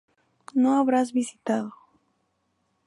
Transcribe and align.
No 0.55 0.77
habrás 0.79 1.13
visitado 1.13 1.75